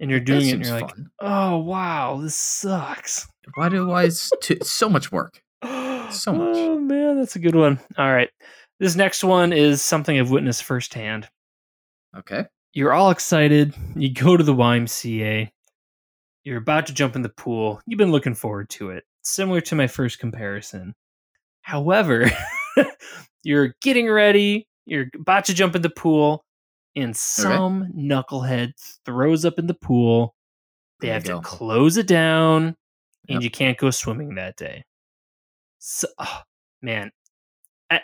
[0.01, 3.29] And you're doing it and you're like, oh wow, this sucks.
[3.55, 4.07] Why do I?
[4.07, 5.43] s- t- so much work.
[6.11, 6.57] So much.
[6.57, 7.79] Oh man, that's a good one.
[7.99, 8.31] All right.
[8.81, 11.29] This next one is something I've witnessed firsthand.
[12.17, 12.47] Okay.
[12.73, 13.75] You're all excited.
[13.95, 15.51] You go to the YMCA.
[16.45, 17.83] You're about to jump in the pool.
[17.87, 19.05] You've been looking forward to it.
[19.23, 20.95] Similar to my first comparison.
[21.61, 22.31] However,
[23.43, 24.67] you're getting ready.
[24.87, 26.43] You're about to jump in the pool,
[26.97, 28.73] and some knucklehead
[29.05, 30.35] throws up in the pool.
[31.01, 32.77] They There have to close it down,
[33.29, 33.43] and Yep.
[33.43, 34.85] you can't go swimming that day.
[35.79, 36.41] So, oh,
[36.83, 37.11] man,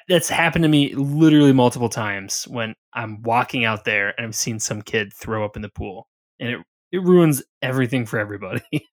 [0.08, 4.58] that's happened to me literally multiple times when I'm walking out there and I've seen
[4.60, 6.08] some kid throw up in the pool,
[6.40, 6.60] and it
[6.92, 8.62] it ruins everything for everybody.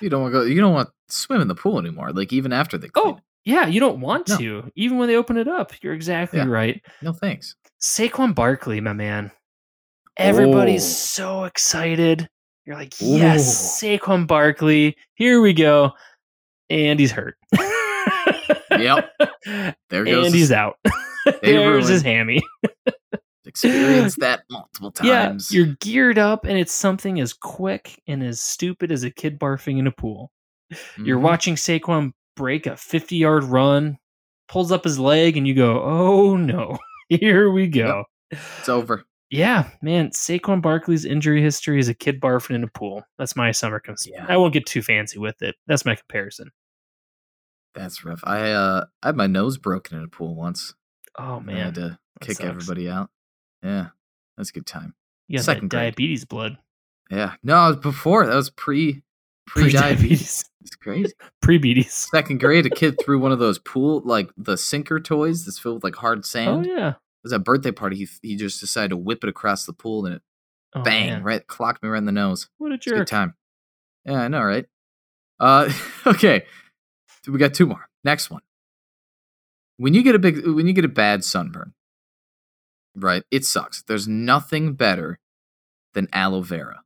[0.00, 0.44] You don't want to go.
[0.44, 2.12] You don't want to swim in the pool anymore.
[2.12, 4.36] Like even after they clean oh, yeah, you don't want No.
[4.36, 5.72] to, even when they open it up.
[5.82, 6.46] You're exactly Yeah.
[6.48, 6.84] right.
[7.00, 7.54] No thanks.
[7.80, 9.30] Saquon Barkley, my man.
[10.18, 10.86] Everybody's Oh.
[10.86, 12.28] so excited.
[12.66, 14.96] You're like, yes, Saquon Barkley.
[15.14, 15.92] Here we go.
[16.70, 17.36] And he's hurt.
[18.70, 19.10] Yep.
[19.90, 20.26] There goes.
[20.26, 20.78] And he's out.
[21.42, 22.42] There's his hammy.
[23.44, 25.50] experienced that multiple times.
[25.52, 29.38] Yeah, you're geared up, and it's something as quick and as stupid as a kid
[29.38, 30.30] barfing in a pool.
[30.96, 31.22] You're Mhm.
[31.22, 33.98] watching Saquon break a 50 yard run,
[34.48, 36.78] pulls up his leg, and you go, oh no,
[37.10, 38.04] here we go.
[38.30, 39.04] It's over.
[39.34, 43.02] Yeah, man, Saquon Barkley's injury history is a kid barfing in a pool.
[43.18, 44.26] That's my summer cons- Yeah.
[44.28, 45.56] I won't get too fancy with it.
[45.66, 46.50] That's my comparison.
[47.74, 48.20] That's rough.
[48.24, 50.74] I uh, I had my nose broken in a pool once.
[51.18, 52.48] Oh man, I had to that kick sucks.
[52.48, 53.10] everybody out.
[53.62, 53.88] Yeah,
[54.36, 54.94] that's a good time.
[55.30, 56.56] got second diabetes blood.
[57.10, 57.34] Yeah.
[57.42, 58.26] No, it was before.
[58.26, 59.02] That was pre
[59.46, 60.44] pre diabetes.
[60.62, 61.12] It's crazy.
[61.42, 61.92] Pre-beaties.
[61.92, 65.74] Second grade, a kid threw one of those pool like the sinker toys that's filled
[65.76, 66.66] with like hard sand.
[66.66, 66.94] Oh yeah.
[67.24, 67.96] It was a birthday party.
[67.96, 70.22] He he just decided to whip it across the pool and it
[70.76, 71.22] Oh, bang man.
[71.22, 72.48] right clocked me right in the nose.
[72.58, 73.34] What a a good time.
[74.04, 74.66] Yeah, I know, right?
[75.38, 75.72] Uh,
[76.06, 76.46] okay.
[77.28, 77.88] We got two more.
[78.02, 78.42] Next one.
[79.76, 81.74] When you get a big, when you get a bad sunburn,
[82.96, 83.22] right?
[83.30, 83.82] It sucks.
[83.82, 85.18] There's nothing better
[85.94, 86.82] than aloe vera.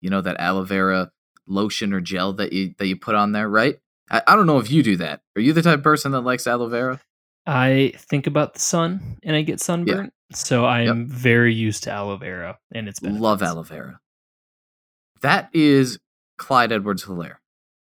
[0.00, 1.12] You know that aloe vera
[1.46, 3.78] lotion or gel that you that you put on there, right?
[4.10, 5.20] I, I don't know if you do that.
[5.36, 7.00] Are you the type of person that likes aloe vera?
[7.46, 10.12] I think about the sun and I get sunburnt.
[10.32, 13.22] So I'm very used to aloe vera and its benefits.
[13.22, 14.00] Love aloe vera.
[15.22, 15.98] That is
[16.36, 17.36] Clyde Edwards Helaire.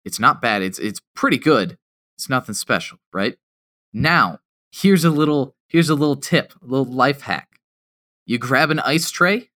[0.03, 0.63] It's not bad.
[0.63, 1.77] It's it's pretty good.
[2.17, 3.37] It's nothing special, right?
[3.93, 4.39] Now,
[4.71, 7.59] here's a little here's a little tip, a little life hack.
[8.25, 9.49] You grab an ice tray,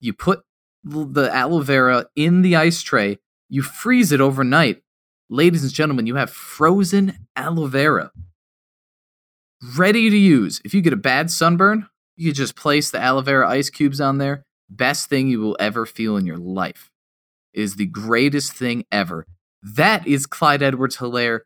[0.00, 0.42] you put
[0.84, 3.18] the aloe vera in the ice tray,
[3.48, 4.82] you freeze it overnight.
[5.28, 8.12] Ladies and gentlemen, you have frozen aloe vera
[9.76, 10.60] ready to use.
[10.64, 14.18] If you get a bad sunburn, you just place the aloe vera ice cubes on
[14.18, 14.44] there.
[14.68, 16.90] Best thing you will ever feel in your life.
[17.52, 19.26] is the greatest thing ever.
[19.62, 21.40] That is Clyde Edwards Helaire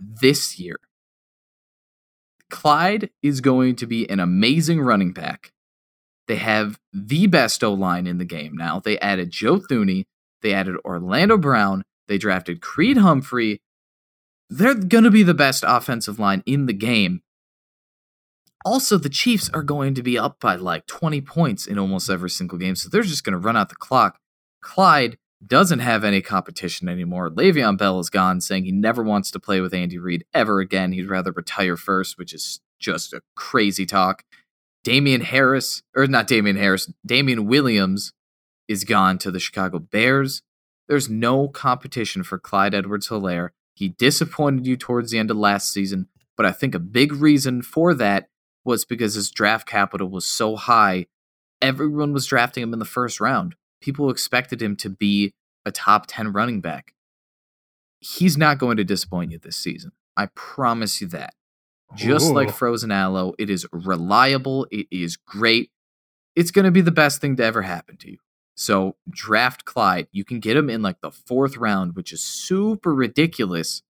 [0.00, 0.76] this year.
[2.50, 5.52] Clyde is going to be an amazing running back.
[6.28, 8.80] They have the best O line in the game now.
[8.80, 10.04] They added Joe Thuney,
[10.42, 13.60] they added Orlando Brown, they drafted Creed Humphrey.
[14.50, 17.22] They're going to be the best offensive line in the game.
[18.64, 22.30] Also, the Chiefs are going to be up by like 20 points in almost every
[22.30, 24.18] single game, so they're just going to run out the clock.
[24.60, 27.28] Clyde doesn't have any competition anymore.
[27.28, 30.92] Le'Veon Bell is gone, saying he never wants to play with Andy Reid ever again.
[30.92, 34.24] He'd rather retire first, which is just a crazy talk.
[34.84, 38.12] Damien Harris, or not Damien Harris, Damien Williams
[38.68, 40.42] is gone to the Chicago Bears.
[40.88, 43.50] There's no competition for Clyde Edwards Helaire.
[43.74, 47.62] He disappointed you towards the end of last season, but I think a big reason
[47.62, 48.28] for that
[48.64, 51.06] was because his draft capital was so high.
[51.60, 53.54] Everyone was drafting him in the first round.
[53.80, 55.32] People expected him to be
[55.64, 56.94] a top 10 running back.
[58.00, 59.92] He's not going to disappoint you this season.
[60.16, 61.34] I promise you that.
[61.94, 62.34] Just Ooh.
[62.34, 65.70] like Frozen Aloe, it is reliable, it is great.
[66.34, 68.18] It's going to be the best thing to ever happen to you.
[68.54, 70.08] So, draft Clyde.
[70.12, 73.82] You can get him in like the fourth round, which is super ridiculous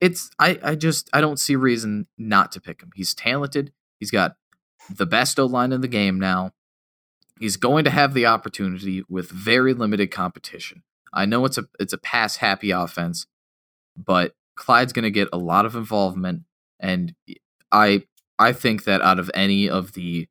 [0.00, 2.90] it's I I just I don't see reason not to pick him.
[2.94, 3.72] He's talented.
[3.98, 4.36] He's got
[4.88, 6.52] the best O line in the game now.
[7.38, 10.82] He's going to have the opportunity with very limited competition.
[11.12, 13.26] I know it's a it's a pass happy offense,
[13.96, 16.44] but Clyde's going to get a lot of involvement,
[16.78, 17.14] and
[17.72, 18.04] I
[18.38, 20.28] I think that out of any of the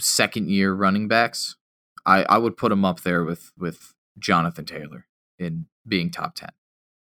[0.00, 1.56] second year running backs,
[2.04, 5.06] I I would put him up there with with Jonathan Taylor
[5.38, 6.50] in being top ten.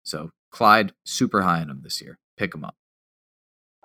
[0.04, 2.18] So Clyde, super high on him this year.
[2.38, 2.76] Pick him up.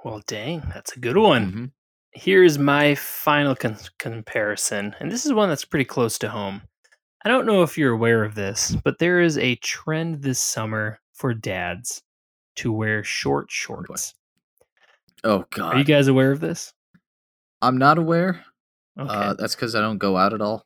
[0.05, 1.53] Well, dang, that's a good one.
[1.53, 1.73] Mhm.
[2.13, 6.63] Here's my final con- comparison, and this is one that's pretty close to home.
[7.25, 11.01] I don't know if you're aware of this, but there is a trend this summer
[11.15, 12.03] for dads
[12.57, 14.15] to wear short shorts.
[15.25, 15.75] Oh god.
[15.75, 16.73] Are you guys aware of this?
[17.63, 18.45] I'm not aware.
[18.99, 19.13] Okay.
[19.13, 20.65] Uh, that's because I don't go out at all.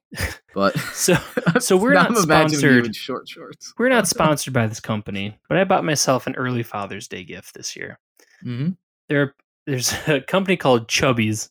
[0.55, 1.15] But so
[1.61, 2.95] so we're not sponsored.
[2.95, 3.73] short shorts.
[3.79, 7.55] We're not sponsored by this company, but I bought myself an early Father's Day gift
[7.55, 7.99] this year.
[8.43, 8.71] hmm
[9.09, 9.35] There,
[9.67, 11.49] there's a company called Chubbies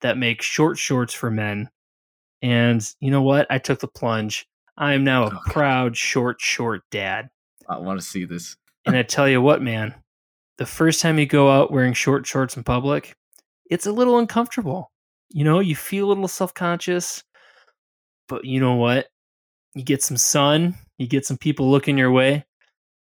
[0.00, 1.68] that makes short shorts for men,
[2.42, 3.46] and you know what?
[3.50, 4.46] I took the plunge.
[4.76, 5.42] I am now a Oh, God.
[5.46, 7.28] proud short short dad,
[7.68, 8.56] I want to see this.
[8.86, 9.94] and I tell you what, man,
[10.58, 13.14] the first time you go out wearing short shorts in public,
[13.70, 14.90] it's a little uncomfortable.
[15.34, 17.24] You know, you feel a little self conscious,
[18.28, 19.08] but you know what?
[19.74, 22.44] You get some sun, you get some people looking your way,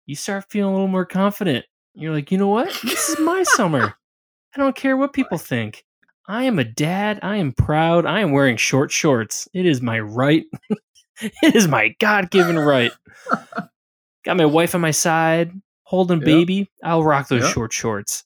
[0.06, 1.66] you start feeling a little more confident.
[1.94, 2.68] You're like, you know what?
[2.84, 3.96] This is my summer.
[4.56, 5.86] I don't care what people think.
[6.28, 7.20] I am a dad.
[7.24, 8.06] I am proud.
[8.06, 9.48] I am wearing short shorts.
[9.54, 10.44] It is my right.
[11.22, 12.92] it is my God given right.
[14.26, 15.54] Got my wife on my side,
[15.84, 16.26] holding Yep.
[16.26, 16.70] baby.
[16.84, 17.54] I'll rock those Yep.
[17.54, 18.26] short shorts.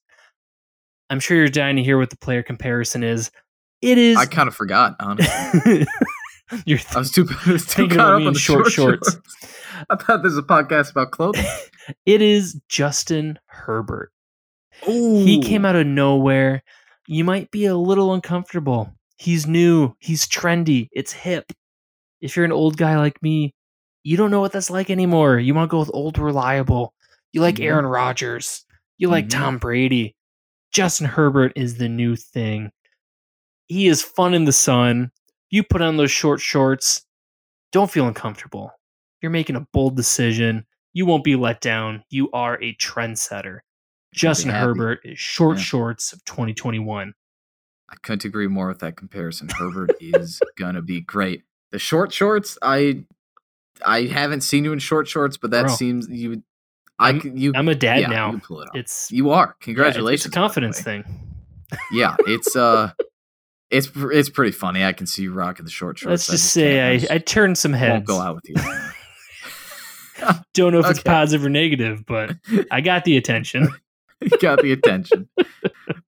[1.12, 3.30] I'm sure you're dying to hear what the player comparison is.
[3.84, 4.18] It is.
[4.18, 4.96] I kind of forgot.
[5.00, 5.86] Honestly,
[6.66, 9.14] you're I was too, I was too caught up on in the short short, shorts.
[9.14, 9.58] shorts.
[9.90, 11.46] I thought this was a podcast about clothing.
[12.06, 14.12] it is Justin Herbert.
[14.88, 16.64] Ooh, He came out of nowhere.
[17.08, 18.94] You might be a little uncomfortable.
[19.18, 19.94] He's new.
[20.00, 20.88] He's trendy.
[20.94, 21.52] It's hip.
[22.22, 23.54] If you're an old guy like me,
[24.04, 25.38] you don't know what that's like anymore.
[25.40, 26.94] You want to go with old, reliable.
[27.34, 27.66] You like Mhm.
[27.66, 28.66] Aaron Rodgers.
[28.98, 29.32] You like Mhm.
[29.32, 30.16] Tom Brady.
[30.72, 32.72] Justin Herbert is the new thing.
[33.68, 35.12] He is fun in the sun.
[35.50, 37.06] You put on those short shorts.
[37.72, 38.72] Don't feel uncomfortable.
[39.22, 40.66] You're making a bold decision.
[40.94, 42.04] You won't be let down.
[42.10, 43.60] You are a trendsetter.
[44.14, 44.52] Justin.
[44.52, 45.64] Herbert is short Yeah.
[45.64, 47.14] shorts of 2021.
[47.90, 49.50] I couldn't agree more with that comparison.
[49.58, 51.44] Herbert is gonna be great.
[51.72, 53.06] The short shorts, I
[53.84, 55.76] I haven't seen you in short shorts, but that Bro.
[55.76, 56.44] seems you.
[57.00, 57.54] I I'm- you.
[57.56, 58.32] I'm a dad yeah, now.
[58.34, 58.76] You pull it off.
[58.76, 59.36] It's You are.
[59.46, 60.32] yeah, it's- Congratulations.
[60.34, 61.04] A confidence thing.
[61.92, 62.92] Yeah, it's uh,
[63.74, 64.84] it's it's pretty funny.
[64.84, 66.10] I can see you rocking the short shorts.
[66.10, 67.92] Let's just say I, just I turned some heads.
[67.92, 68.56] won't go out with you.
[70.54, 72.36] Don't know if it's positive or negative, but
[72.72, 73.68] I got the attention.
[74.22, 75.28] you got the attention.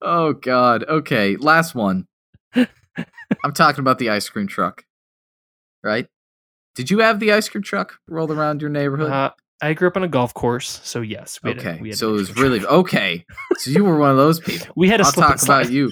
[0.01, 0.85] Oh God.
[0.87, 2.07] Okay, last one.
[2.55, 4.85] I'm talking about the ice cream truck.
[5.83, 6.07] Right?
[6.75, 9.11] Did you have the ice cream truck rolled around your neighborhood?
[9.11, 9.31] Uh,
[9.61, 11.39] I grew up on a golf course, so yes.
[11.41, 13.25] We had a- okay, had so it was really okay.
[13.57, 14.67] So you were one of those people.
[14.75, 15.91] We had a I'll talk about you.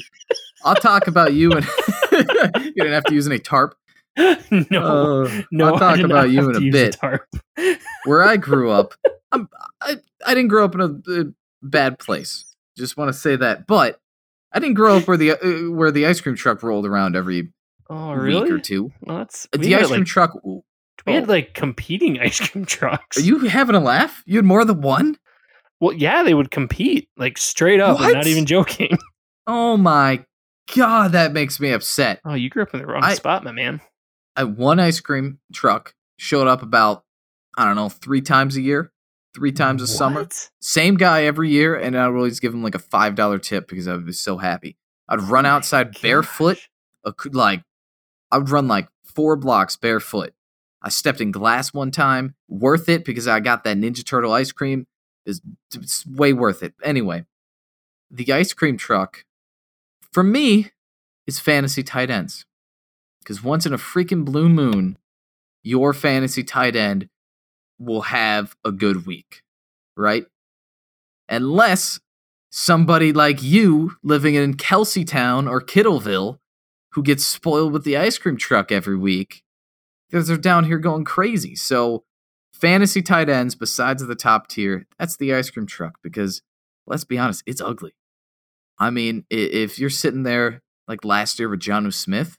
[0.63, 1.65] I'll talk about you, and
[2.11, 3.75] you didn't have to use any tarp.
[4.17, 5.73] no, Uh, no.
[5.73, 6.93] I'll talk about you in a bit.
[6.99, 7.25] tarp.
[8.05, 8.93] Where I grew up,
[9.31, 9.49] I'm,
[9.81, 11.25] I I didn't grow up in a, a
[11.61, 12.45] bad place.
[12.77, 13.99] Just want to say that, but
[14.51, 17.51] I didn't grow up where the uh, where the ice cream truck rolled around every
[17.89, 18.91] Oh, week or two.
[19.01, 20.61] Well, that's The ice cream like truck We
[21.07, 21.13] Oh.
[21.13, 23.17] had like competing ice cream trucks.
[23.17, 24.23] Are you having a laugh?
[24.25, 25.17] You had more than one?
[25.81, 27.99] well, yeah, they would compete like straight up.
[27.99, 28.97] I'm not even joking.
[29.47, 30.23] Oh my
[30.75, 32.19] god, that makes me upset.
[32.25, 33.81] Oh, you grew up in the wrong I- spot, my man.
[34.35, 37.03] I one ice cream truck showed up about
[37.55, 38.91] I don't know three times a year,
[39.35, 40.27] three times a summer.
[40.59, 43.67] Same guy every year, and I would always give him like a five dollar tip
[43.67, 44.75] because I was so happy.
[45.07, 46.57] I'd run Oh outside barefoot,
[47.03, 47.61] a cou- like
[48.31, 50.33] I would run like four blocks barefoot.
[50.81, 54.51] I stepped in glass one time, worth it because I got that Ninja Turtle ice
[54.51, 54.87] cream.
[55.27, 55.41] Is
[55.75, 56.73] it's way worth it.
[56.83, 57.25] Anyway,
[58.09, 59.23] the ice cream truck
[60.13, 60.71] for me
[61.27, 62.45] it's fantasy tight ends
[63.19, 64.97] because once in a freaking blue moon,
[65.63, 67.07] your fantasy tight end
[67.79, 69.41] will have a good week,
[69.95, 70.25] right?
[71.29, 71.99] Unless
[72.51, 76.39] somebody like you living in Kelce Town or Kittleville
[76.93, 79.43] who gets spoiled with the ice cream truck every week,
[80.09, 81.55] because they're down here going crazy.
[81.55, 82.03] So,
[82.53, 86.43] fantasy tight ends, besides the top tier, that's the ice cream truck because
[86.85, 87.93] let's be honest, it's ugly.
[88.79, 92.37] I mean, if you're sitting there like last year with Jonnu Smith,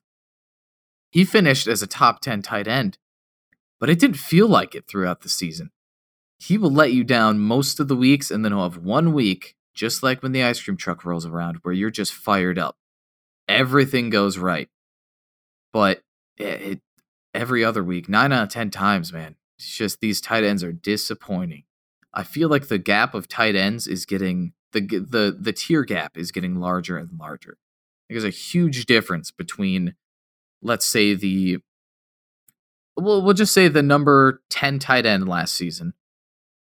[1.11, 2.99] he finished as a top 10 tight end,
[3.78, 5.70] but it didn't feel like it throughout the season.
[6.39, 9.55] He will let you down most of the weeks, and then he'll have one week,
[9.74, 12.76] just like when the ice cream truck rolls around, where you're just fired up.
[13.49, 14.68] Everything goes right.
[15.72, 16.03] But
[16.37, 16.80] it, it,
[17.32, 20.72] every other week, nine out of 10 times, man, it's just these tight ends are
[20.72, 21.64] disappointing.
[22.12, 26.18] I feel like the gap of tight ends is getting the the the tier gap
[26.18, 27.57] is getting larger and larger.
[28.11, 29.95] There's a huge difference between,
[30.61, 31.59] let's say the,
[32.97, 35.95] well, we'll just say the number ten tight end last season,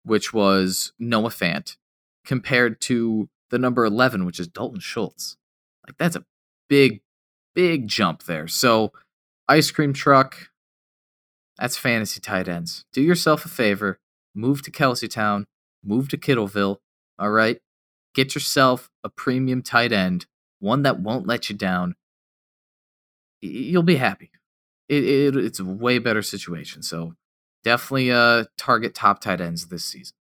[0.03, 1.75] which was Noah Fant,
[2.25, 5.35] compared to the number eleven, which is Dalton Schultz.
[5.85, 6.25] Like that's a
[6.69, 7.01] big,
[7.53, 8.47] big jump there.
[8.47, 8.93] So,
[9.49, 10.49] ice cream truck.
[11.59, 12.85] That's fantasy tight ends.
[12.93, 13.99] Do yourself a favor.
[14.35, 15.47] Move to Kelce Town.
[15.83, 16.77] Move to Kittleville.
[17.17, 17.59] All right.
[18.17, 20.25] Get yourself a premium tight end,
[20.57, 21.93] one that won't let you down.
[23.41, 24.31] You'll be happy.
[24.89, 26.81] It, it it's a way better situation.
[26.81, 27.13] So
[27.63, 30.15] definitely uh target top tight ends this season.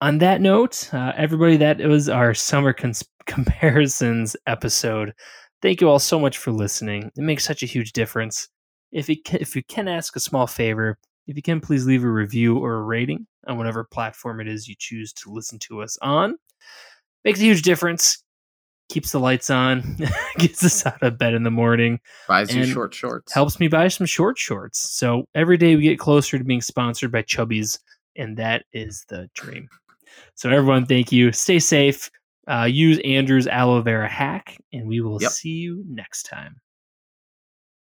[0.00, 5.12] On that note, uh, everybody, that was our summer cons- comparisons episode.
[5.60, 7.10] Thank you all so much for listening.
[7.14, 8.48] It makes such a huge difference.
[8.90, 10.96] If you can, if you can ask a small favor,
[11.28, 14.66] if you can, please leave a review or a rating on whatever platform it is
[14.66, 16.36] you choose to listen to us on.
[17.24, 18.22] Makes a huge difference.
[18.88, 19.98] Keeps the lights on,
[20.38, 23.34] gets us out of bed in the morning, Buys you short shorts.
[23.34, 24.78] helps me buy some short shorts.
[24.98, 27.78] So every day we get closer to being sponsored by Chubbies,
[28.16, 29.68] and that is the dream.
[30.36, 31.32] So everyone, thank you.
[31.32, 32.10] Stay safe.
[32.50, 35.32] Uh, use Andrew's aloe vera hack, and we will Yep.
[35.32, 36.56] see you next time.